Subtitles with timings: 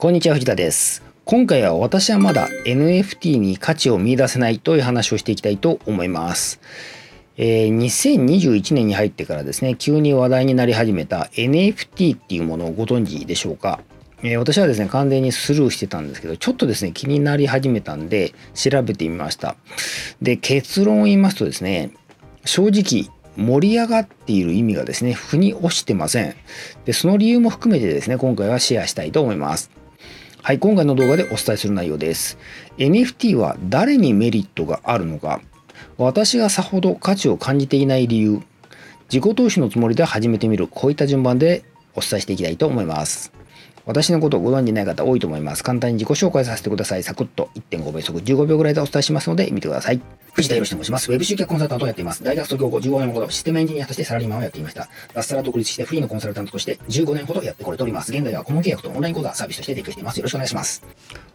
[0.00, 1.02] こんにちは藤田です。
[1.26, 6.58] 今回は私はまだ NFT に価値を見出せないという話をしていきたいと思います。
[7.36, 13.80] えー、2021年に入ってからですね急に話題になり始めた NFT っていうものをご存知でしょうか？
[14.22, 19.56] えー、私はですね完全にスルーしてたんですけどちょっとですね気になり始めたんで調べてみました。
[20.22, 21.90] で結論を言いますとですね
[22.46, 26.34] 正直盛り上がっている意味がですね腑に落ちてません。
[26.86, 29.70] でその理由も含めてですね今回はシェアしたいと思います。
[30.42, 32.38] はい、今回の動画でお伝えする内容です。
[32.78, 35.42] NFT は誰にメリットがあるのか、
[35.98, 38.40] 私がさほど価値を感じていない理由、
[39.12, 41.62] 自己投資のつもりで始めてみる、こういった順番で
[41.94, 43.32] お伝えしていきたいと思います。
[43.90, 45.64] 私のことをご存じない方多いと思います。
[45.64, 47.02] 簡単に自己紹介させてください。
[47.02, 50.00] サクッと1.5倍速15秒ぐらいでお伝えしますので見てください。
[50.32, 51.10] 藤田博と申します。
[51.10, 52.22] ウェブ集客コンサルタントをやっています。
[52.22, 54.88] 大学卒業後15年ほどシステムエンジニアとしてサラリーマンをやっていました。
[55.12, 58.12] 脱サラ独立してフリーのコンサルタントとして15年ほどやってこれております。
[58.12, 60.18] 現在は顧問契約とオンライン講座サービスとして提供しています。
[60.18, 60.84] よろしくお願いします。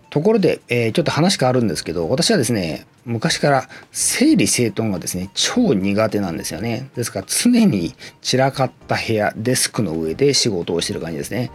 [0.10, 6.90] ところで、えー、ちょっと話変わるんですけど、私はですね、昔から整理整頓がですね、超苦手なんですよね。
[6.96, 11.52] ですから常に散らかった部屋、デスクの上で仕事をしてる感じですね。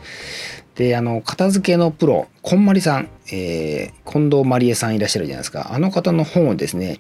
[0.75, 5.73] で、あの、片付けのプロ、こんまりさん、えー、近藤まりえさんいらっしゃるじゃないですか。
[5.75, 6.99] あの方の本をですね、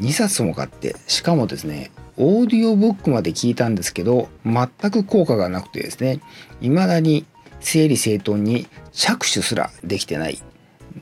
[0.00, 6.20] 2冊も買って、しかもですね、オーディオブックまで聞いたんですけど、全く効果がなくてですね、
[6.60, 7.24] 未だに
[7.60, 10.40] 整理整頓に着手すらできてない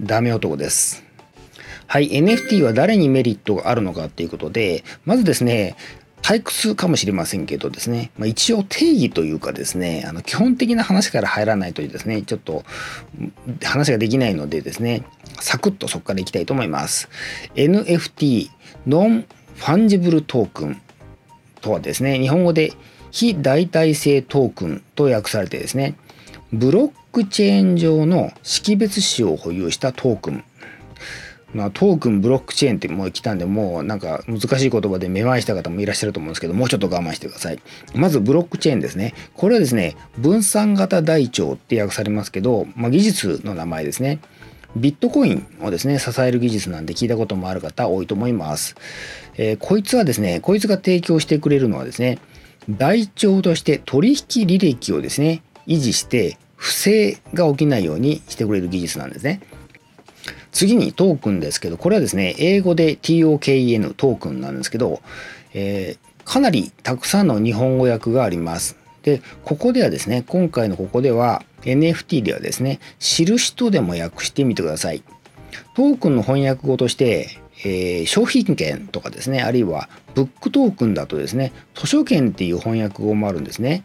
[0.01, 1.05] ダメ男です。
[1.87, 5.77] はい、NFT は誰にメリットがあるのかっていうことで、まずですね、
[6.23, 12.65] 退屈かもしれませんけどですね、まあ、一応定義というかですね、あの基本的な話から入らないとですね、ちょっと
[13.63, 15.05] 話ができないのでですね、
[15.41, 17.09] サクッとそこからいきたいと思います。
[17.57, 18.51] NFT、
[18.87, 20.81] non-fungible token
[21.61, 22.73] とはですね、日本語で
[23.11, 25.97] 非代替性トークンと訳されてですね、
[26.53, 30.45] ブロックチェーン上の識別子を保有したトークン
[31.55, 37.59] まあ、トークンブロックチェーンってもう来たんでもうなんか難しい言葉でめまいした方もいらっしゃると思うんですけどもうちょっと我慢してください。
[37.95, 39.15] まずブロックチェーンですね。
[39.35, 44.21] これはですね分散型台帳って訳されますけど、まあ、技術の名前ですね。
[44.77, 48.75] ビットコインをですね支える技術なんで聞いたこともある方多いと思います、
[49.37, 52.19] えー、こいつはですねこいつが提供してくれるのはですね
[52.71, 59.41] 台帳として取引履歴をですね維持して不正が起きないようにしてくれる技術なんですね。
[60.53, 65.01] 次にトークンですけど、これはですね、英語で TOKEN トークンなんですけど、
[65.55, 68.77] えー、かなりたくさんの日本語訳があります。
[69.03, 75.03] で、ここではですね、今回のここでは NFT ではですね、印とでも訳してみてください。
[75.75, 83.85] トークンの翻訳語として、えー、商品券とかですね、あるいはブックトークンだとですね、図書券っていう翻訳語もあるんですね。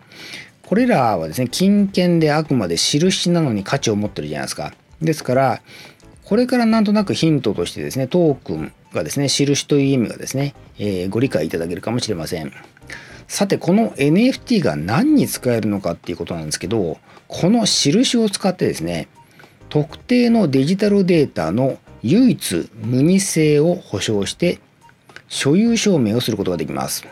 [0.64, 4.74] これらはですね、金券であくまで印なのに価値を持ってるじゃないですか。
[5.02, 5.62] ですから、
[6.28, 12.52] これからなんとなくヒントとしてですね、トークンがですね、印という意味がですね、えー、ご理解いただけるかもしれません。
[13.30, 16.98] さて、この NFT が何に使えるのかっていうことなんですけど、
[17.30, 19.08] この印を使ってですね、
[19.70, 24.60] 特定のデジタルデータの唯一無二性を保証して
[25.30, 27.06] 所有証明をすることができます。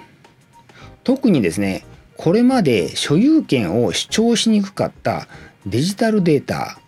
[1.06, 1.86] 特にですね、
[2.18, 5.30] これまで所有権を主張しにくかった
[5.66, 6.80] デジタルデータ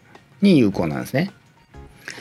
[0.42, 1.32] に有効なんですね。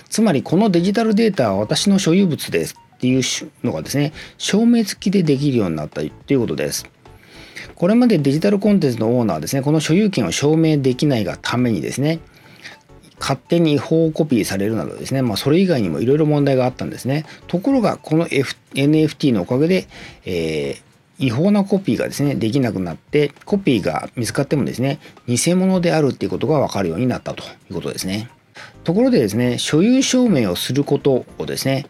[0.09, 3.23] つまりこのデジタルデータは私の所有物ですっていう
[3.63, 6.87] のがですね証明付きでできるようになったということです
[7.75, 12.21] これまでデジタルコンテンツのオーナーはですねこの所有権を証明できないがためにですね
[13.19, 19.89] 勝手に違法コピーされるなどですね、まあ、それ以外にもいろいろ問題があったんですねところがこの、F、NFT のおかげで、
[20.25, 28.31] えー、違法なコピーがですねできなくなってコピーが見つかってもですね偽物であるっていうことが分かるようになったということですね。
[28.85, 31.87] ところでですね所有証明をすることをですね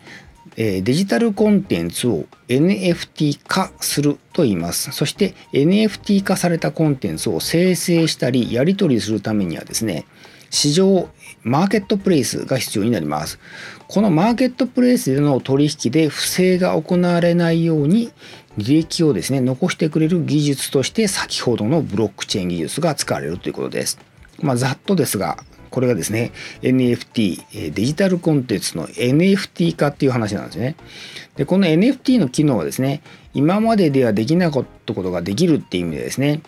[0.57, 4.91] デジタルコンテンツを NFT 化すると言います。
[4.91, 10.07] そして NFT 化されたコンテンツを生成したりやり取りするためにはですね、
[10.49, 11.11] 市場、
[11.43, 13.39] マーケットプレイスが必要になります。
[13.87, 18.11] このマーケットプレイスでの取引で不正が行われないように
[18.57, 23.99] 履歴をですね、残してくれる技術として先ほどのブロックチェーン技術が使われるということです。
[24.41, 25.37] まあ、ざっとですが、
[25.77, 26.33] これがですね
[26.63, 30.75] NFT デジタルコンテンツの NFT 化っていう話なんですね。
[31.37, 33.03] でこの NFT の機能はですね
[33.35, 36.41] 今までではできなかったことができるっていう意味でですね、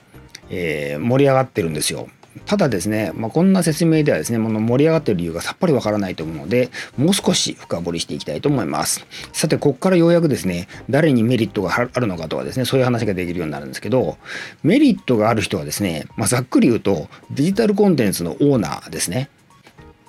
[0.48, 2.08] えー、盛り上がってるんですよ。
[2.46, 9.06] ただですね、まあ、こんな説明ではですね、もの盛り上がっている理由がさっぱりわからないと思うので、もう少し深掘りしていきたいと思います。
[9.32, 14.19] さて、ここからようやくですね、誰にメリットがあるのかとかですね、そういう話ができるようになるんですけど、
[14.62, 19.31] メリットがある人はですね、まあ、ざっくり言うと、デジタルコンテンツのオーナーですね。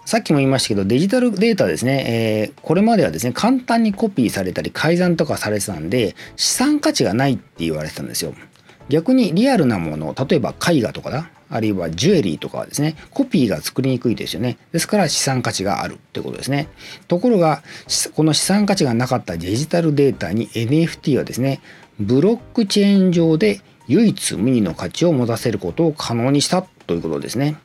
[0.10, 8.34] さっきも言いましたけどデジタルデータですね、えー、これまではですね簡単にコピーされたり改ざんとかされてたんで資産価値がないって言われてたんですよ
[8.90, 14.58] 逆にリアルなもの例えば絵画とかだあるいはジュエリーとかはですねコピーが作りにくいですよね。
[14.72, 16.68] ですから資産価値があるってことですね。
[17.08, 17.64] ところが
[18.16, 21.62] この資産価値がなかったデジタルデータに NFT はですね
[22.00, 27.58] ブロックチェーン上で唯一無二の価値を持たせることを可能にしたということですね。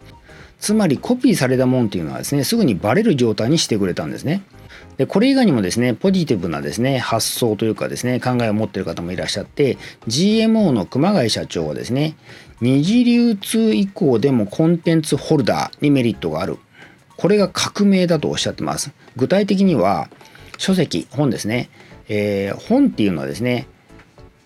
[0.59, 4.43] つまりコピーされたもんっていうのはですねすぐにバレる状態にしてくれたんですね。
[4.97, 9.77] でこれ以外にもですねポジティブなですね発想というかですね考えを持っている方もいらっしゃって
[10.09, 12.17] GMO の熊谷社長はですね
[12.65, 16.57] 二次流通以降でもコンテンツホルダーにメリットがある。
[17.19, 18.91] これが革命だとおっしゃってます。
[19.17, 20.09] 具体的には
[20.57, 21.69] 書籍本ですね、
[22.09, 23.67] えー、本っていうのはですね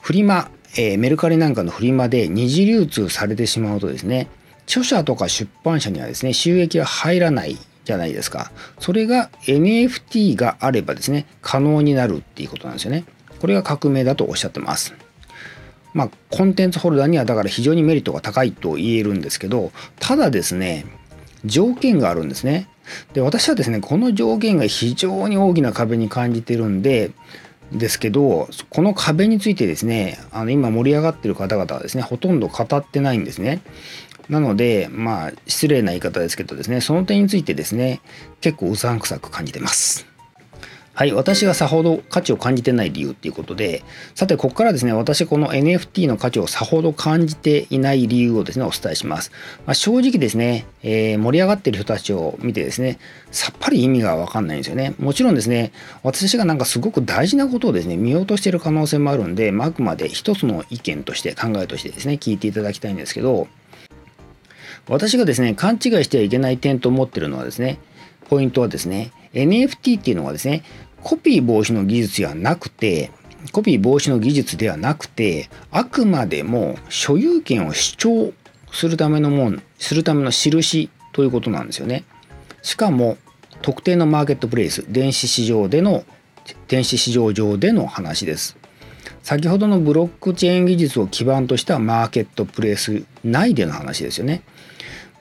[0.00, 4.28] フリマ、えー、メルカリなんかのフリマで二次流通されてしまうとですね
[4.64, 8.50] 著者とか出版社にはですね収益は入らないじゃないですか。
[8.80, 13.04] それが NFT があればですね可能になるっていうことなんですよね。
[13.40, 14.92] これが革命だとおっしゃってます。
[15.94, 20.86] まあコンテンツホルダーにはだから非常にメリットが高いと言えるんですけどただですね
[21.44, 22.68] 条件があるんですね
[23.12, 27.12] で私はですねこの条件が非常に大きな壁に感じてるんで
[27.72, 33.60] ですけどこの壁についてですねあの今盛り上がってる方々はですねほとんど語ってないんですね
[34.28, 38.00] なので、まあ、失礼な言い方ですけどですね、その点についてですね、
[38.40, 40.06] 結構うさんくさく感じてます。
[40.98, 43.84] はい、私がさほど価値を感じてない理由っていうことで、
[44.16, 49.30] さて、ここからですね、私この NFT の価値をさほど感じていない理由をですね、お伝えします。
[49.64, 52.98] まあ、正直ですね、えー、盛り上がってる人たちを見てですね、
[53.30, 54.96] さっぱり意味がわかんないんですよね。
[54.98, 55.70] もちろんですね、
[56.02, 63.46] 私がなんかすごく大事なことをですね、見落としてる可能性もあるんで、まあ、あくまで一つの意見として、考えとしてですね、聞いていただきたいんですけど、
[64.88, 67.78] 私がですね、勘違いしてはいけない点と思ってるのはですね、
[68.28, 70.62] ポイントはですね、NFT っていうのはですね、
[71.02, 73.10] コピー防止の技術ではなくて、
[73.52, 78.32] コピー防止の技術ではなくて、あくまでも所有権を主張
[78.72, 82.04] するためのもん、するための印ということなんですよね。
[82.62, 83.16] しかも、
[83.62, 86.04] 特定のマーケットプレイス、電子市場での、
[86.68, 88.56] 電子市場上での話です。
[89.22, 94.42] 先ほどのブロックチェーン技術を基盤としたマーケットプレイス内での話ですよね。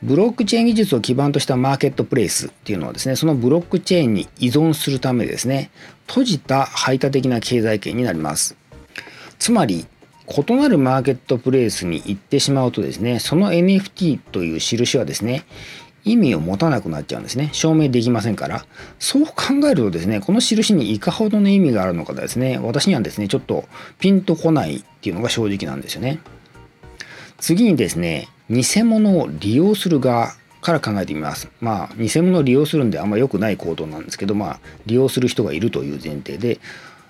[0.03, 5.71] ブロックチェーン技術を基盤としたマーケットプレイスっていうのはですねそのブロックチェーンに依存するためですね
[6.07, 8.55] 閉じた排他的な経済圏になります。
[9.39, 9.85] つまり
[10.27, 15.45] 異なるマーケットプレイスに行ってしまうとですねその NFT という印はですね
[16.03, 17.49] 意味を持たなくなっちゃうんですね。
[17.51, 18.65] 証明できませんから。
[18.99, 19.33] そう考
[19.65, 23.65] えるとですねこの印にいかほどの意味があるのかですね私にはですねちょっと
[23.99, 26.19] ピンとこないっていうのが正直なんですよね。
[27.39, 31.49] 次にですね偽物を利用する側から考えてみます。
[31.61, 36.59] まあ偽物を利用するんであんま良くない行動なんですけどまあ利用する人がいるという前提で、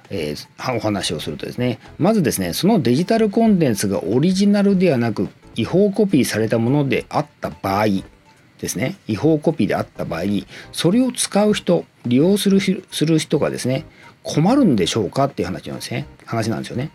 [0.10, 1.80] えー、お話をするとですね。
[1.98, 7.88] まずですねそのデジタルコンテンツがオリジナルではなく違法コピーされたものであった場合
[8.60, 8.98] ですね。
[9.08, 10.22] 違法コピーであった場合
[10.72, 13.86] それを使う人利用するする人がですね
[14.24, 16.06] 困るんでしょうかっていう話なんですね。
[16.26, 16.92] 話なんですよね。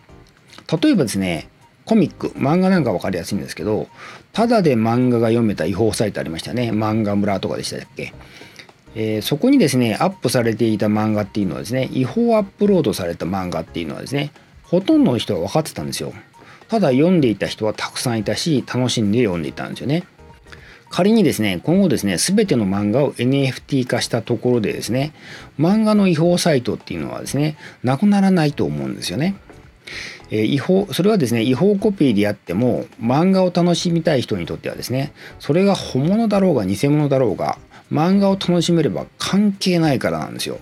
[0.81, 1.49] 例えばですね
[1.85, 3.87] コミック漫画なんか分かりやすいんですけど
[4.33, 6.71] ただで漫画が読めた違法サイトありましたね。
[6.71, 8.13] 漫画村とかでしたっけ、
[8.95, 14.31] えー、そこにですねアップされていた漫画っていうのはですね違法アップロードされた漫画っていうのはですね
[14.63, 16.13] ほとんどの人は分かってたんですよ。
[16.67, 20.03] ただ読んでいた人はたくさんいたし楽しんで読んでいたんですよね。
[20.89, 25.13] 仮にですね今後ですね全ての漫画を NFT 化したところでですね
[25.59, 29.35] 漫画の違法サイトっていうのはですねなくならないと思うんですよね。
[30.31, 37.57] え違法それはですね違法コピーであっても漫画を楽しみたい人にとってはですねそれが本物だろうが偽物だろうが
[37.91, 40.57] 漫画を楽しめれば関係ないからなんですよ。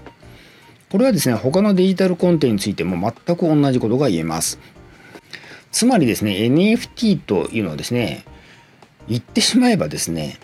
[0.92, 4.60] これはですね他のデジタルコンテンツについても全く同じことが言えます。
[5.72, 8.26] つまりですね NFT というのはですね
[9.08, 10.38] 言ってしまえばですね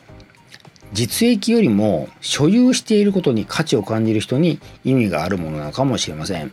[0.94, 6.52] 実益よりも所有していることに価値を感じる人に意味があるものなのかもしれません。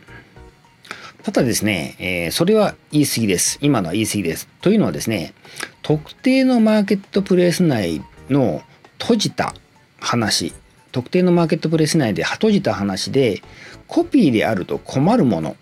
[1.25, 3.57] ただですね、えー、それは言い過ぎです。
[3.59, 4.47] 今のは言い過ぎです。
[4.61, 5.33] というのはですね、
[5.81, 8.61] 特定のマーケットプレイス内の
[8.99, 9.55] 閉じた
[9.99, 10.53] 話、
[10.91, 13.41] 特定のマーケットプレイス内で閉じた話で、
[13.87, 15.57] コピーであると困るもの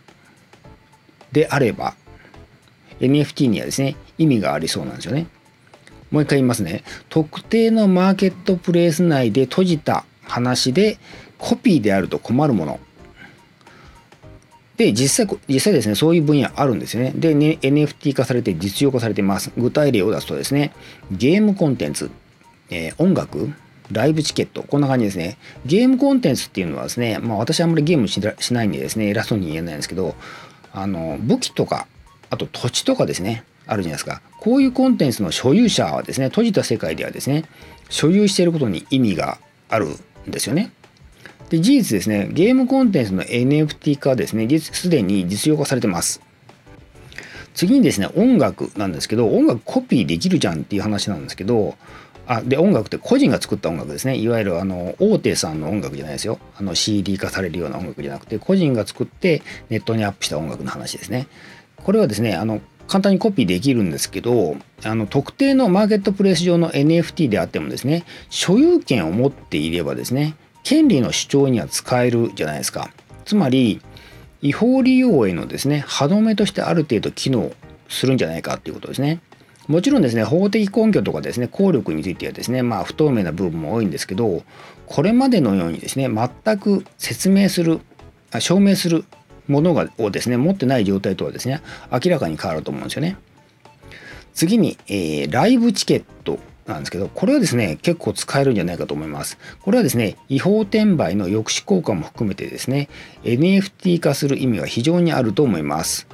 [1.31, 1.95] であれば、
[2.99, 5.27] NFT にはですね、意味がありそうなんですよね。
[6.11, 6.83] もう一回言いますね。
[7.07, 10.97] 特定のマーケットプレイス内で閉じた話で、
[11.37, 12.81] コピーであると困るもの
[14.77, 17.13] で、実際、実際ですね、そういう分野あるんですよね。
[17.15, 19.51] で、ね、NFT 化されて実用化されています。
[19.57, 20.73] 具体例を出すとですね、
[21.11, 22.09] ゲームコンテンツ、
[22.69, 23.53] えー、音楽、
[23.91, 25.37] ライブチケット、こんな感じですね。
[25.65, 28.19] ゲームコンテンツっていうのはですね、まあ私あんまりゲームし
[28.53, 30.15] ないんでですね、偉そうに言えないんですけど、
[30.73, 31.87] あの、武器とか、
[32.29, 34.21] あと土地とかですね、あるじゃないですか。
[34.39, 37.45] こういうコンテンツの所有者はですね、閉じた世界ではですね、
[37.89, 39.37] 所有していることに意味が
[39.69, 39.89] ある
[40.27, 40.71] んですよね。
[41.53, 46.19] で、事実ですね、ゲームコンテンツの NFT 化ですね、すでに実用化されてます。
[47.53, 51.75] 次にですね、音楽なんですけど、音楽コピーできるじゃんっていう話なんですけど、
[52.25, 54.17] あで音楽って個人が作った音楽ですね。
[54.17, 56.39] いわゆるあの大手さんの音楽じゃないですよ。
[56.57, 61.27] あの CD 化されるような音楽じゃなくて個人が作ってネットにアップした音楽の話ですね。
[61.83, 72.89] これはですねあの簡単にコピーできるんですけどあの特定のマーケットプレイス上の NFT であってもですね所有権を持っていればですね権利の主張には使えるじゃないですか
[73.25, 73.81] つまり
[74.41, 77.51] 違法利用へのですね歯止めとしてある程度機能
[77.87, 79.21] するんじゃないかっていうことですね
[79.67, 84.43] もちろんですね法的根拠とかですね効力についてはですねまあ不透明な部分も多いんですけど
[84.85, 87.79] これまでのようにですね全く説明する
[88.39, 89.05] 証明する
[89.47, 93.17] ものがをですね持ってない状態とはですね明らかに変わると思うんですよね。
[94.33, 99.37] 次に、えー、ライブチケットなんですけどこれはですね結構使えるんじゃないかと思います。
[99.61, 102.89] これはですね違法転売の抑止効果も含めてですね
[103.23, 106.07] NFT 化する意味は非常にあると思います。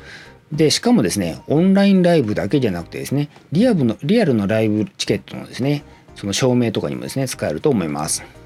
[0.52, 5.84] でしかもですねオンラインライブだけじゃなくてですねリアルのリアルのライブチケットのですね
[6.16, 8.39] その証明とかにもですね使えると思います。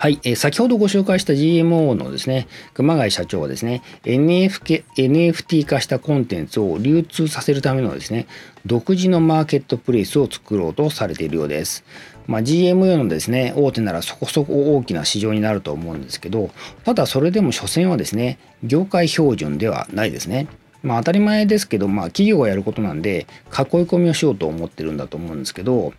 [0.00, 8.28] はい、えー、先ほどご紹介した GMO のですね熊谷社長はですね NF NFT 化したコンテンツを流通させるためのですね
[8.64, 11.84] 独自のマーケットプレイスを作ろうとされているようです。
[12.28, 16.50] まあ、GMO のですね大手ならそこそこ大きな市場になると思うんですけど
[16.84, 20.46] ただそれでも所詮はですね業界標準ではないですね。
[20.82, 25.92] まあ当たり前ですけど、まあ企業がやることなんで、囲い込みをしようと思ってるんだと思うんですけど、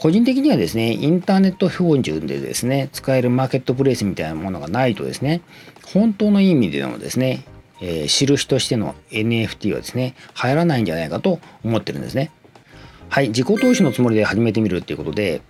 [0.00, 5.42] 個人的にはですね、インターネット標準でですね、使えるマーケットプレイスみたいなものがないとですね、
[5.92, 7.44] 本当の意味でのですね、
[7.82, 12.30] えー、印としての NFT はですね、流行らないんじゃないかと思ってるんですね。
[13.10, 15.42] はい、自己投資のつもりで始めてみるっていうことで、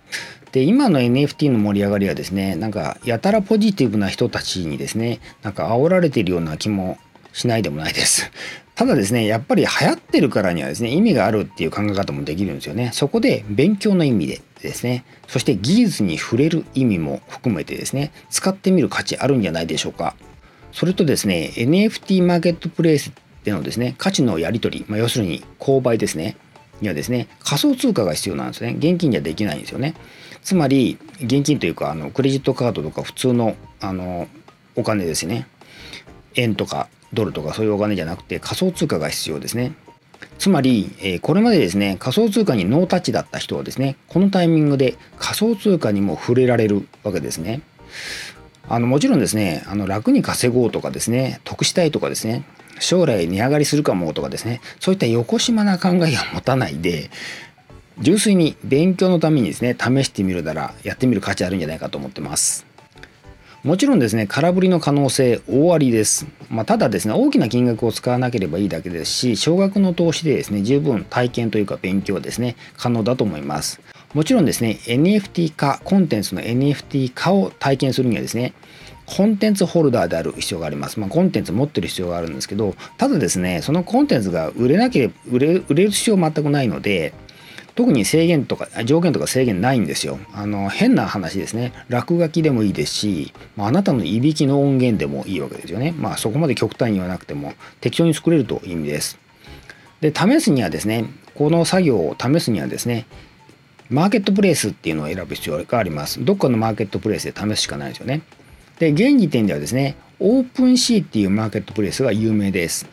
[0.51, 6.97] で、今の NFT の盛り上がりはですね、なんか、やたらポジティブな人たちにですね、なんか煽られているような気も
[7.31, 8.29] しないでもないです。
[8.81, 12.89] ただですね、やっぱり流行ってるからにはですね、意味があるっていう考え方もできるんですよね。
[12.93, 20.15] そこで勉強の意味でですね、そして技術に触れる意味も含めてですね、使ってみる価値あるんじゃないでしょうか。
[20.71, 23.11] それとですね、NFT マーケットプレイス
[23.43, 26.35] でのですね、価値のやり取り、まあ、要するに購買ですね、
[26.81, 28.73] にはですね、仮想通貨が必要なんですね。
[28.79, 29.93] 現金じゃできないんですよね。
[30.41, 34.27] つまり、現金というか、あのクレジットカードとか普通のあの
[34.75, 35.45] お金ですね。
[36.33, 39.73] 円とかドルとかそういうお金じゃなくて仮想通貨が必要ですね。
[40.37, 47.61] つまり、えこれまでですね、仮想通貨にノータッチだった人はですね、このタイミングで仮想通貨にも触れられるわけですね。
[48.67, 52.43] あのもちろんですね、あの楽に稼ごうとかですね、得したいとかですね、
[52.79, 55.99] 将来値上がりするかもとかですね、そういった横島な考えを
[56.33, 57.09] 持たないで、
[57.99, 62.65] 純粋に勉強のためにですね、試してみるならやってみる価値あるんじゃないかと思ってます。
[63.63, 66.25] もちろんですね、空振りの可能性大ありです。
[66.49, 73.79] まあ、ただですね、大きな金額を使わなければいいだけですし、少額の投資でですね、十分体験というか勉強ですね、可能だと思います。
[74.15, 78.55] もちろんですね、NFT 化、コンテンツの NFT 化を体験するにはですね、
[79.05, 80.99] コンテンツホルダーである必要があります。
[80.99, 87.13] まあ、コンテンツ持ってる必要があるんですけど、ただですね、そのコンテンツが売れなければ、売れ売れる必要は全くないので、
[87.75, 90.19] 特に制限とか条件とか制限ないんですよ。
[90.33, 91.73] あの変な話ですね。
[91.89, 95.93] 落書きでもいいですし、まあ、あなたのいびきの音源でもいいわけですよね。
[95.97, 99.17] まあそこまで極端にはなくても適当に作れるという意味です。
[100.01, 103.05] で、試すにはですね、この作業を試すにはですね、
[103.89, 106.23] マーケットプレイスっていうのを選ぶ必要があります。
[106.23, 108.21] どっかのマーケットプレイスで試すしかないですよね。
[108.79, 112.87] で、現時点ではですね、オープンシーっていうマーケットプレイスが有名です。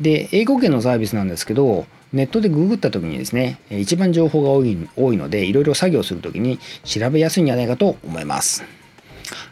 [0.00, 8.64] で、英語圏のサービスなんですけど、ネットでググった時にですね、一番情報が多い多いので、いろいろ作業する時に調べやすいんじゃないかと思います。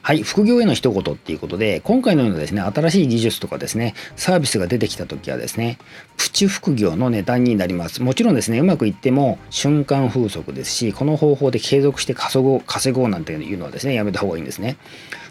[0.03, 5.79] はい、副業への一言っていうことで、今回のようなですね、新しい技術とかですね、サービスが出てきた時はですね、
[6.17, 8.01] プチ副業のネタになります。
[8.01, 14.77] もちろんですね、うまくいっても瞬間風速ですし、この方法で継続して稼ごう、稼ごうなんていうのはですね、やめた方がいいんですね。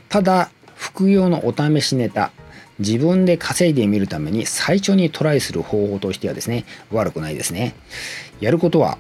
[0.10, 2.32] ただ、副業のお試しネタ、
[2.80, 7.76] 自分で稼いでみるために最初にトライする方法としてはですね、悪くないですね。
[8.40, 8.98] やることは、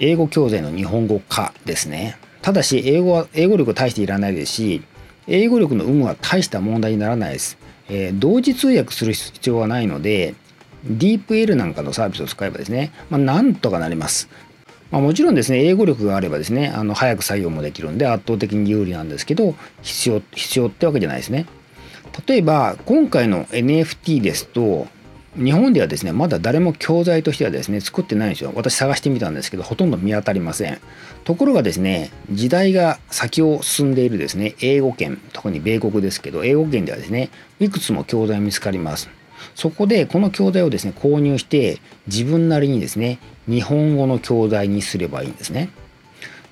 [0.00, 2.16] 英語教材の日本語化ですね。
[2.42, 4.82] ただし、英語は、英語力大していらないですし、
[5.26, 7.56] 英語力の有無は大した問題にならないです。
[7.88, 10.34] えー、同時通訳する必要はないので、
[10.86, 14.28] DeepL なんかのサービスを使えばですね、まあ、なんとかなります。
[14.90, 21.46] まあ、もちろんですね英語力があればですねあの早く作業もできるんで圧倒的に有利なんですけど必要必要ってわけじゃないですね。
[22.26, 24.86] 例えば今回の NFT ですと
[25.36, 28.52] 日本ではですねまだ誰も教材としてはですね作ってないんですよ。
[28.54, 30.78] 私探してみたんですけどほとんど見当たりません。
[31.24, 39.10] ところがですね時代が先を進んでいるですね英語圏特に米国ですけど英語圏ではですねいくつも教材見つかります。
[39.56, 43.18] そこでこの教材をですね購入して自分なりにですね
[43.48, 45.70] 日本語の教材にすればいいんですね。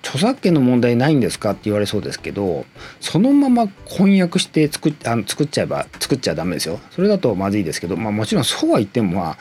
[0.02, 2.66] 著作権の問題ないんですかって言われそうですけど
[3.00, 6.80] そのまま翻訳して作っあの作っちゃえば作っちゃダメですよ。
[6.90, 9.38] それだとまずいですけど、まあ、もちろんそうは言ってもまあ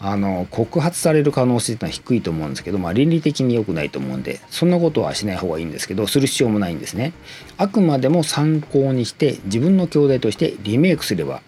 [0.00, 7.12] あの告発される可能性っていうのは低いと思うんですけど、まあ、倫理的に良くないと思うんでそんなことはしない方がいいんですけどする必要もないんですね。
[7.56, 11.42] あくまでも参考にして自分の教材としてリメイクすれば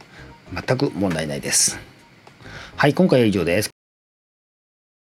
[0.53, 1.79] 全く問題ないです。
[2.77, 3.80] はい今回は以上です。